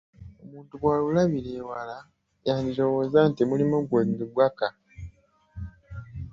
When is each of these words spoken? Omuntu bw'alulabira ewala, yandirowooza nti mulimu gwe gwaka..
Omuntu 0.43 0.71
bw'alulabira 0.81 1.49
ewala, 1.61 1.97
yandirowooza 2.45 3.19
nti 3.29 3.41
mulimu 3.49 3.77
gwe 3.89 4.03
gwaka.. 4.33 4.67